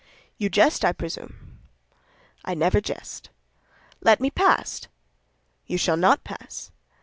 "You 0.39 0.49
jest, 0.49 0.83
I 0.83 0.93
presume." 0.93 1.59
"I 2.43 2.55
never 2.55 2.81
jest." 2.81 3.29
"Let 4.01 4.19
me 4.19 4.31
pass!" 4.31 4.87
"You 5.67 5.77
shall 5.77 5.95
not 5.95 6.23
pass." 6.23 6.71